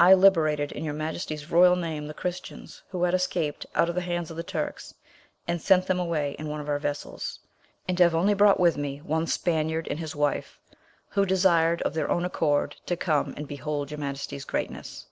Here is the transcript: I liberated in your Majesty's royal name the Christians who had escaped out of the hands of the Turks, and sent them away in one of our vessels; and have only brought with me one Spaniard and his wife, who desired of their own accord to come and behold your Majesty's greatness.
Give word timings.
I 0.00 0.12
liberated 0.14 0.72
in 0.72 0.82
your 0.82 0.92
Majesty's 0.92 1.48
royal 1.48 1.76
name 1.76 2.08
the 2.08 2.14
Christians 2.14 2.82
who 2.88 3.04
had 3.04 3.14
escaped 3.14 3.64
out 3.76 3.88
of 3.88 3.94
the 3.94 4.00
hands 4.00 4.28
of 4.28 4.36
the 4.36 4.42
Turks, 4.42 4.92
and 5.46 5.62
sent 5.62 5.86
them 5.86 6.00
away 6.00 6.34
in 6.36 6.48
one 6.48 6.60
of 6.60 6.68
our 6.68 6.80
vessels; 6.80 7.38
and 7.86 7.96
have 8.00 8.12
only 8.12 8.34
brought 8.34 8.58
with 8.58 8.76
me 8.76 8.98
one 9.02 9.28
Spaniard 9.28 9.86
and 9.88 10.00
his 10.00 10.16
wife, 10.16 10.58
who 11.10 11.24
desired 11.24 11.80
of 11.82 11.94
their 11.94 12.10
own 12.10 12.24
accord 12.24 12.74
to 12.86 12.96
come 12.96 13.34
and 13.36 13.46
behold 13.46 13.92
your 13.92 13.98
Majesty's 14.00 14.44
greatness. 14.44 15.06